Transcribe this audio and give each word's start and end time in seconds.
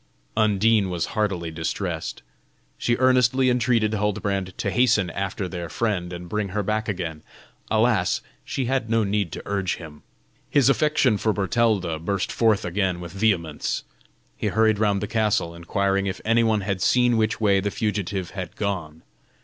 Undine 0.35 0.89
was 0.89 1.05
heartily 1.13 1.51
distressed. 1.51 2.23
She 2.79 2.97
earnestly 2.97 3.51
entreated 3.51 3.93
Huldbrand 3.93 4.51
to 4.57 4.71
hasten 4.71 5.11
after 5.11 5.47
their 5.47 5.69
friend 5.69 6.11
and 6.11 6.27
bring 6.27 6.49
her 6.57 6.63
back 6.63 6.89
again. 6.89 7.21
Alas! 7.69 8.21
she 8.43 8.65
had 8.65 8.89
no 8.89 9.03
need 9.03 9.31
to 9.33 9.43
urge 9.45 9.75
him. 9.75 10.01
His 10.49 10.69
affection 10.69 11.19
for 11.19 11.33
Bertalda 11.33 11.99
burst 11.99 12.31
forth 12.31 12.65
again 12.65 12.99
with 12.99 13.11
vehemence. 13.11 13.83
He 14.35 14.47
hurried 14.47 14.79
round 14.79 15.01
the 15.03 15.07
castle, 15.07 15.53
inquiring 15.53 16.07
if 16.07 16.19
any 16.25 16.43
one 16.43 16.61
had 16.61 16.81
seen 16.81 17.15
which 17.15 17.39
way 17.39 17.59
the 17.59 17.69
fugitive 17.69 18.31
had 18.31 18.55
gone. 18.55 19.03